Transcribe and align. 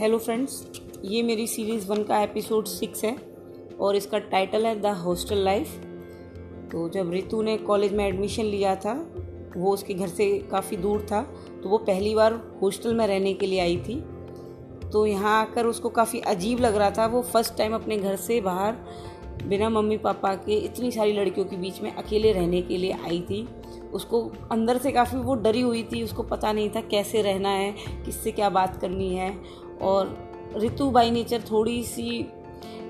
Hello 0.00 0.18
friends 0.18 0.80
ये 1.04 1.22
मेरी 1.22 1.46
series 1.46 1.86
one 1.88 2.02
का 2.04 2.18
एपिसोड 2.22 2.66
सिक्स 2.66 3.04
है 3.04 3.14
और 3.80 3.96
इसका 3.96 4.18
टाइटल 4.18 4.66
है 4.66 4.74
द 4.80 4.86
हॉस्टल 4.96 5.38
लाइफ 5.44 5.68
तो 6.72 6.88
जब 6.88 7.10
रितु 7.12 7.40
ने 7.42 7.56
कॉलेज 7.58 7.92
में 7.92 8.04
एडमिशन 8.06 8.44
लिया 8.44 8.74
था, 8.76 8.92
वो 9.56 9.72
उसके 9.72 9.94
घर 9.94 10.08
से 10.08 10.28
काफ़ी 10.50 10.76
दूर 10.76 11.06
था 11.12 11.22
तो 11.62 11.68
वो 11.68 11.78
पहली 11.78 12.14
बार 12.14 12.40
हॉस्टल 12.62 12.94
में 12.94 13.06
रहने 13.06 13.34
के 13.34 13.46
लिए 13.46 13.60
आई 13.60 13.76
थी। 13.78 14.00
तो 14.92 15.06
यहाँ 15.06 15.40
आकर 15.40 15.66
उसको 15.66 15.88
काफ़ी 15.90 16.20
अजीब 16.20 16.60
लग 16.60 16.76
रहा 16.76 16.90
था, 16.90 17.06
वो 17.06 17.22
फ़र्स्ट 17.22 17.56
टाइम 17.58 17.74
अपने 17.74 17.96
घर 17.96 18.16
से 18.18 18.40
बाहर 18.40 18.76
बिना 19.44 19.68
मम्मी 19.70 19.96
पापा 19.98 20.34
के 20.36 20.56
इतनी 20.56 20.90
सारी 20.90 21.12
लड़कियों 21.12 21.46
के 21.46 21.56
बीच 21.56 21.80
में 21.82 21.92
अकेले 21.92 22.32
रहने 22.32 22.62
के 22.62 22.76
लिए 22.76 22.92
आई 22.92 23.20
थी। 23.20 23.46
उसको 23.94 24.20
अंदर 24.52 24.78
से 24.78 24.92
काफ़ी 24.92 25.18
वो 25.18 25.34
डरी 25.36 25.60
हुई 25.60 25.82
थी, 25.82 26.02
उसको 26.02 26.22
पता 26.22 26.52
नहीं 26.52 26.70
था 26.70 26.80
कैसे 26.82 27.22
रहना 27.22 27.48
है, 27.48 27.74
किससे 28.04 28.32
क्या 28.32 28.48
बात 28.50 28.80
करनी 28.80 29.14
है 29.14 29.36
और 29.82 30.16
ऋतु 30.56 30.90
बाई 30.90 31.10
नेचर 31.10 31.42
थोड़ी 31.50 31.82
सी 31.84 32.26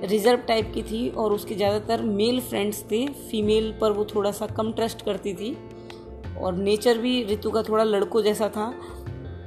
रिज़र्व 0.05 0.41
टाइप 0.49 0.71
की 0.75 0.83
थी 0.83 1.09
और 1.11 1.33
उसके 1.33 1.55
ज़्यादातर 1.55 2.03
मेल 2.03 2.41
फ्रेंड्स 2.41 2.83
थे। 2.83 3.07
फीमेल 3.07 3.73
पर 3.81 3.93
वो 3.93 4.05
थोड़ा 4.05 4.31
सा 4.31 4.47
कम 4.47 4.73
ट्रस्ट 4.73 5.05
करती 5.05 5.35
थी। 5.35 5.57
और 6.41 6.55
नेचर 6.55 6.99
भी 6.99 7.23
ऋतु 7.25 7.51
का 7.51 7.63
थोड़ा 7.63 7.85
लड़कों 7.85 8.23
जैसा 8.23 8.49
था 8.49 8.71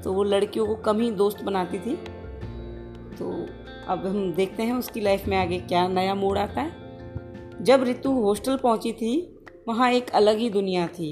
तो 0.04 0.14
वो 0.14 0.24
लड़कियों 0.24 0.66
को 0.66 0.76
कम 0.76 1.00
ही 1.00 1.12
दोस्त 1.14 1.44
बनाती 1.44 1.80
थी। 1.80 1.96
तो 3.16 3.32
अब 3.88 4.06
हम 4.08 4.32
देखते 4.34 4.64
हैं 4.64 4.74
उसकी 4.74 5.02
लाइफ 5.02 5.28
में 5.28 5.38
आगे 5.38 5.58
क्या 5.60 5.88
नया 5.88 6.16
मोड़ 6.16 6.38
आता 6.38 6.62
है। 6.62 7.64
जब 7.64 7.84
ऋतु 7.84 8.12
हॉस्टल 8.22 8.58
पहुँची 8.58 8.92
थी, 8.94 9.42
वहाँ 9.68 9.92
एक 9.92 10.10
अलग 10.12 10.38
ही 10.38 10.50
दुनिया 10.50 10.88
थी। 10.90 11.12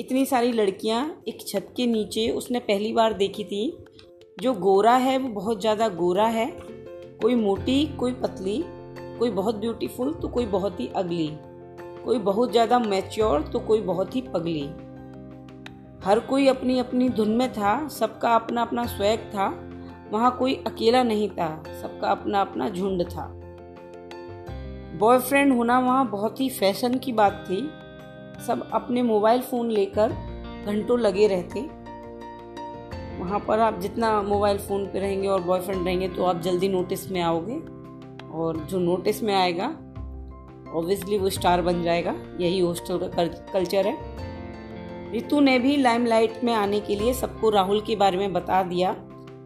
इतनी 0.00 0.24
सारी 0.26 0.52
लड़कियाँ 0.52 1.04
एक 1.28 1.46
छत 1.48 1.72
के 1.76 1.86
नीचे 1.86 2.28
उसने 2.30 2.58
पहली 2.60 2.92
बार 2.92 3.12
देखी 3.12 3.44
थी 3.44 3.64
जो 4.36 4.52
गोरा 4.54 4.94
है, 4.94 5.18
वो 5.18 5.28
बहुत 5.28 5.60
ज़्यादा 5.60 5.88
गोरा 5.88 6.26
है। 6.26 6.46
कोई 7.22 7.34
मोटी, 7.34 7.84
कोई 7.86 8.12
पतली, 8.12 8.64
कोई 9.18 9.30
बहुत 9.30 9.54
ब्यूटीफुल 9.54 10.12
तो 10.12 10.28
कोई 10.28 10.46
बहुत 10.46 10.80
ही 10.80 10.86
अगली। 10.96 11.28
कोई 12.04 12.18
बहुत 12.18 12.52
ज़्यादा 12.52 12.78
मैच्योर 12.78 13.42
तो 13.42 13.58
कोई 13.58 13.80
बहुत 13.80 14.16
ही 14.16 14.20
पगली। 14.20 14.64
हर 16.04 16.20
कोई 16.20 16.46
अपनी 16.48 16.78
अपनी 16.78 17.08
धुन 17.08 17.28
में 17.28 17.52
था, 17.52 17.88
सबका 17.88 18.34
अपना 18.34 18.62
अपना 18.62 18.86
स्वैग 18.86 19.20
था। 19.20 19.48
वहाँ 20.12 20.36
कोई 20.38 20.54
अकेला 20.66 21.02
नहीं 21.02 21.28
था, 21.28 21.62
सबका 21.82 22.08
अपना 22.08 22.40
अपना 22.40 22.68
झुंड 22.68 23.02
था। 23.02 23.28
बॉयफ्रेंड 24.98 25.52
होना 25.52 25.78
वहाँ 25.78 26.08
बहुत 26.10 26.40
ही 26.40 26.48
फ़ैशन 26.48 26.98
की 26.98 27.12
बात 27.12 27.44
थी। 27.50 27.60
सब 28.46 28.68
अपने 28.72 29.02
मोबाइल 29.02 29.40
फ़ोन 29.40 29.70
लेकर 29.70 30.12
घंटों 30.66 30.98
लगे 30.98 31.26
रहते। 31.26 31.81
वहाँ 33.22 33.38
पर 33.38 33.58
आप 33.58 33.78
जितना 33.80 34.10
मोबाइल 34.22 34.58
फ़ोन 34.58 34.86
पे 34.86 34.98
रहेंगे 34.98 35.28
और 35.28 35.42
बॉयफ्रेंड 35.42 35.84
रहेंगे 35.84 36.08
तो 36.08 36.24
आप 36.24 36.40
जल्दी 36.40 36.68
नोटिस 36.68 37.10
में 37.10 37.20
आओगे 37.20 37.58
और 38.32 38.56
जो 38.70 38.78
नोटिस 38.78 39.22
में 39.22 39.34
आएगा 39.34 39.66
ऑब्वियसली 40.74 41.18
वो 41.18 41.30
स्टार 41.30 41.62
बन 41.62 41.82
जाएगा। 41.82 42.14
यही 42.40 42.58
हॉस्टल 42.60 42.98
का 42.98 43.26
कल्चर 43.52 43.86
है। 43.86 43.96
रितु 45.12 45.40
ने 45.40 45.58
भी 45.58 45.76
लाइमलाइट 45.76 46.42
में 46.44 46.52
आने 46.54 46.80
के 46.80 46.96
लिए 46.96 47.14
सबको 47.14 47.50
राहुल 47.50 47.80
के 47.80 47.96
बारे 47.96 48.18
में 48.18 48.32
बता 48.32 48.62
दिया 48.62 48.90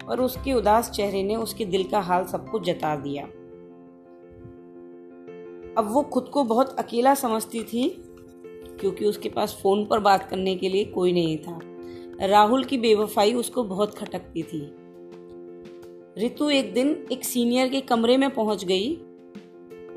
और 0.09 0.21
उसके 0.21 0.53
उदास 0.53 0.91
चेहरे 0.91 1.23
ने 1.23 1.35
उसके 1.35 1.65
दिल 1.65 1.83
का 1.83 1.99
हाल 1.99 2.25
सबको 2.25 2.59
जता 2.59 2.95
दिया। 2.95 3.23
अब 5.77 5.89
वो 5.91 6.01
खुद 6.03 6.29
को 6.33 6.43
बहुत 6.43 6.75
अकेला 6.79 7.13
समझती 7.13 7.63
थी, 7.63 7.89
क्योंकि 8.79 9.05
उसके 9.05 9.29
पास 9.29 9.59
फ़ोन 9.63 9.85
पर 9.85 9.99
बात 9.99 10.29
करने 10.29 10.55
के 10.55 10.69
लिए 10.69 10.85
कोई 10.85 11.13
नहीं 11.13 11.37
था। 11.37 11.59
राहुल 12.21 12.63
की 12.63 12.77
बेवफाई 12.77 13.33
उसको 13.33 13.63
बहुत 13.63 13.95
खटकती 13.95 14.43
थी। 14.43 14.75
रितु 16.17 16.49
एक 16.49 16.73
दिन 16.73 17.07
एक 17.11 17.25
सीनियर 17.25 17.67
के 17.67 17.81
कमरे 17.81 18.17
में 18.17 18.29
पहुँच 18.29 18.65
गई। 18.65 18.95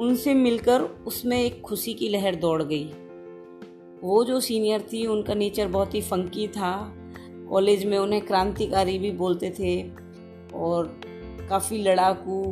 उनसे 0.00 0.34
मिलकर 0.34 0.81
उसमें 0.81 1.43
एक 1.43 1.61
खुशी 1.61 1.95
की 1.95 2.09
लहर 2.09 2.34
दौड़ 2.34 2.62
गई। 2.62 2.84
वो 4.03 4.25
जो 4.25 4.41
सीनियर 4.41 4.81
थी, 4.93 5.06
उनका 5.06 5.34
नेचर 5.34 5.69
बहुत 5.69 5.95
ही 5.95 6.00
फंकी 6.00 6.49
था। 6.49 6.97
कॉलेज 7.50 7.84
में 7.84 7.99
उन्हें 7.99 8.22
क्रांतिकारी 8.22 8.99
भी 8.99 9.11
बोलते 9.11 9.50
थे 9.50 9.91
और 10.55 11.00
काफ़ी 11.50 11.83
लड़ाकू, 11.83 12.43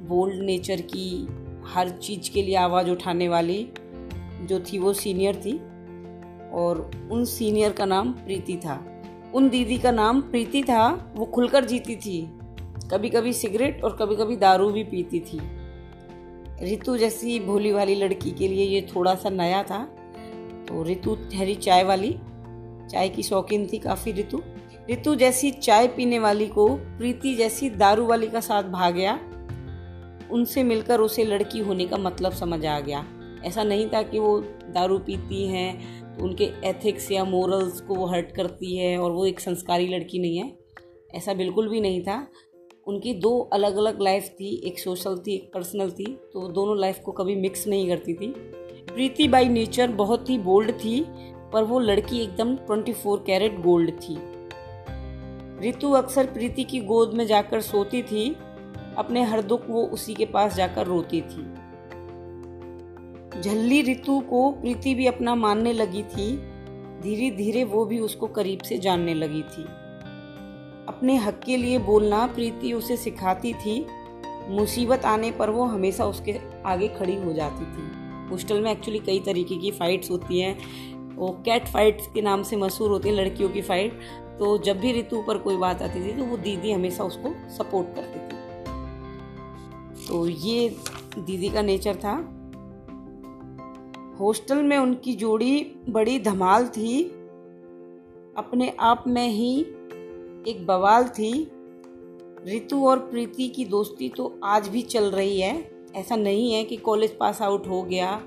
बोल्ड 0.00 0.42
नेचर 0.42 0.80
की 0.80 1.28
हर 1.66 1.88
चीज़ 1.90 2.30
के 2.30 2.42
लिए 2.42 2.56
आवाज़ 2.56 2.90
उठाने 2.90 3.28
वाली 3.28 3.68
जो 4.42 4.60
थी 4.60 4.78
वो 4.78 4.92
सीनियर 4.92 5.36
थी 5.36 5.52
और 6.52 6.90
उन 7.12 7.24
सीनियर 7.24 7.72
का 7.72 7.84
नाम 7.84 8.12
प्रीति 8.12 8.56
था। 8.56 8.97
उन 9.34 9.48
दीदी 9.48 9.78
का 9.78 9.90
नाम 9.90 10.20
प्रीति 10.20 10.62
था, 10.62 11.12
वो 11.16 11.24
खुलकर 11.24 11.64
जीती 11.64 11.96
थी। 11.96 12.38
कभी 12.90 13.08
कभी 13.08 13.32
सिगरेट 13.32 13.84
और 13.84 13.96
कभी 13.96 14.16
कभी 14.16 14.36
दारू 14.36 14.70
भी 14.70 14.84
पीती 14.84 15.20
थी। 15.20 15.38
रितु 16.62 16.96
जैसी 16.96 17.40
भोली 17.40 17.72
वाली 17.72 17.94
लड़की 17.94 18.30
के 18.30 18.48
लिए 18.48 18.64
ये 18.64 18.88
थोड़ा 18.96 19.14
सा 19.14 19.30
नया 19.30 19.62
था। 19.62 19.84
तो 20.68 20.82
रितु, 20.82 21.14
ठहरी 21.14 21.54
चाय 21.54 21.84
वाली। 21.84 22.18
चाय 22.90 23.08
की 23.08 23.22
शौकीन 23.22 23.68
थी 23.72 23.78
काफ़ी 23.78 24.12
रितु। 24.12 24.42
रितु 24.88 25.14
जैसी 25.14 25.50
चाय 25.50 25.88
पीने 25.88 26.18
वाली 26.18 26.46
को 26.46 26.68
प्रीति 26.74 27.34
जैसी 27.34 27.70
दारू 27.70 28.06
वाली 28.06 28.26
का 28.26 28.40
साथ 28.40 28.62
भाग 28.62 28.94
गया। 28.94 29.20
उनसे 30.30 30.62
मिलकर 30.62 31.00
उसे 31.00 31.24
लड़की 31.24 31.58
होने 31.58 31.86
का 31.86 31.96
मतलब 31.96 32.32
समझ 32.32 32.66
आ 32.66 32.80
गया। 32.80 33.06
ऐसा 33.44 33.62
नहीं 33.62 33.88
था 33.88 34.02
कि 34.02 34.18
वो 34.18 34.40
दारू 34.70 34.98
पीती 34.98 35.48
हैं 35.48 35.98
उनके 36.22 36.44
एथिक्स 36.64 37.10
या 37.12 37.24
मोरल्स 37.24 37.80
को 37.80 37.94
वो 37.94 38.06
हर्ट 38.06 38.30
करती 38.32 38.76
है 38.76 38.96
और 38.98 39.10
वो 39.12 39.26
एक 39.26 39.40
संस्कारी 39.40 39.86
लड़की 39.88 40.18
नहीं 40.18 40.38
है, 40.38 40.52
ऐसा 41.14 41.34
बिल्कुल 41.34 41.68
भी 41.68 41.80
नहीं 41.80 42.02
था। 42.02 42.26
उनकी 42.86 43.12
दो 43.14 43.38
अलग 43.52 43.76
अलग 43.76 44.00
लाइफ 44.02 44.28
थी, 44.30 44.54
एक 44.66 44.78
सोशल 44.78 45.16
थी, 45.18 45.34
एक 45.34 45.50
पर्सनल 45.54 45.90
थी 45.90 46.06
तो 46.32 46.48
दोनों 46.48 46.78
लाइफ 46.78 47.00
को 47.04 47.12
कभी 47.12 47.34
मिक्स 47.36 47.66
नहीं 47.66 47.88
करती 47.88 48.14
थी। 48.14 48.28
प्रीति 48.88 49.28
बाई 49.28 49.48
नेचर 49.48 49.90
बहुत 49.92 50.30
ही 50.30 50.38
बोल्ड 50.38 50.72
थी, 50.74 51.04
पर 51.52 51.64
वो 51.64 51.78
लड़की 51.80 52.22
एकदम 52.22 52.54
24 52.66 53.16
कैरेट 53.16 53.60
गोल्ड 53.60 53.90
थी। 54.00 54.16
रितु 55.60 55.90
अक्सर 55.92 56.26
प्रीति 56.26 56.64
की 56.64 56.80
गोद 56.80 57.14
में 57.14 57.26
जाकर 57.26 57.60
सोती 57.60 58.02
थी, 58.02 58.28
अपने 58.98 59.22
हर 59.22 59.42
दुख 59.42 59.68
वो 59.68 59.82
उसी 59.84 60.14
के 60.14 60.24
पास 60.24 60.54
जाकर 60.56 60.86
रोती 60.86 61.20
थी। 61.20 61.44
झल्ली 63.42 63.82
ऋतु 63.82 64.18
को 64.20 64.50
प्रीति 64.50 64.94
भी 64.94 65.06
अपना 65.06 65.34
मानने 65.34 65.72
लगी 65.72 66.02
थी। 66.02 66.36
धीरे 67.02 67.30
धीरे 67.30 67.64
वो 67.64 67.84
भी 67.84 67.98
उसको 67.98 68.26
करीब 68.26 68.62
से 68.62 68.78
जानने 68.78 69.14
लगी 69.14 69.42
थी। 69.42 69.62
अपने 70.88 71.16
हक 71.16 71.40
के 71.46 71.56
लिए 71.56 71.78
बोलना 71.78 72.26
प्रीति 72.26 72.72
उसे 72.72 72.96
सिखाती 72.96 73.52
थी। 73.54 73.84
मुसीबत 74.50 75.04
आने 75.04 75.30
पर 75.30 75.50
वो 75.50 75.64
हमेशा 75.64 76.04
उसके 76.06 76.34
आगे 76.66 76.88
खड़ी 76.88 77.16
हो 77.16 77.32
जाती 77.32 77.64
थी। 77.64 78.30
हॉस्टल 78.30 78.60
में 78.60 78.70
एक्चुअली 78.72 78.98
कई 78.98 79.20
तरीके 79.20 79.56
की 79.56 79.70
फ़ाइट्स 79.70 80.10
होती 80.10 80.40
हैं। 80.40 81.14
वो 81.16 81.28
कैट 81.44 81.66
फाइट्स 81.66 82.06
के 82.06 82.22
नाम 82.22 82.42
से 82.42 82.56
मशहूर 82.56 82.90
होती 82.90 83.08
है, 83.08 83.14
लड़कियों 83.14 83.48
की 83.48 83.62
फ़ाइट 83.62 84.00
तो 84.38 84.56
जब 84.58 84.80
भी 84.80 84.92
ऋतु 84.92 85.22
पर 85.22 85.38
कोई 85.38 85.56
बात 85.56 85.82
आती 85.82 86.00
थी 86.00 86.12
तो 86.16 86.24
वो 86.24 86.36
दीदी 86.36 86.72
हमेशा 86.72 87.04
उसको 87.04 87.34
सपोर्ट 87.48 87.94
करती 87.94 88.18
थी। 88.18 88.36
तो 90.06 90.26
ये 90.28 90.68
दीदी 91.18 91.48
का 91.48 91.62
नेचर 91.62 91.96
था। 91.96 92.16
हॉस्टल 94.20 94.62
में 94.62 94.76
उनकी 94.78 95.12
जोड़ी 95.14 95.60
बड़ी 95.88 96.18
धमाल 96.18 96.66
थी। 96.66 97.02
अपने 98.36 98.72
आप 98.80 99.04
में 99.06 99.28
ही 99.28 99.60
एक 100.48 100.64
बवाल 100.66 101.08
थी। 101.08 101.50
रितु 102.46 102.84
और 102.86 102.98
प्रीति 102.98 103.48
की 103.48 103.64
दोस्ती 103.64 104.08
तो 104.08 104.40
आज 104.44 104.68
भी 104.68 104.82
चल 104.82 105.04
रही 105.04 105.40
है। 105.40 105.70
ऐसा 105.96 106.16
नहीं 106.16 106.52
है 106.52 106.64
कि 106.64 106.76
कॉलेज 106.76 107.16
पास 107.18 107.42
आउट 107.42 107.66
हो 107.66 107.82
गया, 107.82 108.20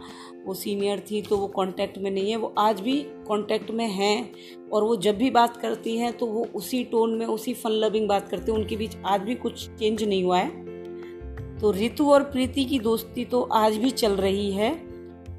वो 0.46 0.54
सीनियर 0.54 1.04
थी 1.12 1.22
तो 1.22 1.38
वो 1.38 1.48
कांटेक्ट 1.48 1.98
में 1.98 2.12
नहीं 2.12 2.32
है, 2.32 2.38
वो 2.38 2.54
आज 2.58 2.80
भी 2.82 3.00
कांटेक्ट 3.02 3.72
में 3.72 3.88
हैं। 3.88 4.70
और 4.70 4.84
वो 4.84 4.96
जब 4.96 5.18
भी 5.18 5.30
बात 5.32 5.58
करती 5.58 5.98
हैं 5.98 6.18
तो 6.18 6.26
वो 6.26 6.48
उसी 6.56 6.84
टोन 6.84 7.18
में, 7.18 7.26
उसी 7.26 7.54
फन 7.54 7.70
लविंग 7.70 8.08
बात 8.08 8.30
करते 8.30 8.52
हैं। 8.52 8.60
उनके 8.60 8.76
बीच 8.76 8.98
आज 9.06 9.22
भी 9.22 9.36
कुछ 9.36 9.70
चेंज 9.70 10.04
नहीं 10.04 10.24
हुआ 10.24 10.38
है। 10.38 11.60
तो 11.60 11.72
रितु 11.72 12.10
और 12.10 12.24
प्रीति 12.24 12.66
की 12.66 12.80
दोस्ती 12.80 13.26
तो 13.26 13.42
आज 13.42 13.78
भी 13.78 13.90
चल 13.90 14.12
रही 14.12 14.52
है। 14.52 14.91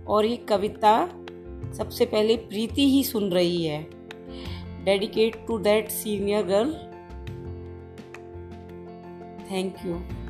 और 0.08 0.24
ये 0.24 0.36
कविता 0.36 0.94
सबसे 1.72 2.04
पहले 2.04 2.36
प्रीति 2.36 2.88
ही 2.90 3.04
सुन 3.04 3.30
रही 3.30 3.64
है। 3.64 3.82
Dedicate 4.84 5.36
to 5.46 5.58
that 5.58 5.88
senior 5.88 6.42
girl 6.42 6.72
thank 9.50 9.74
you 9.86 10.21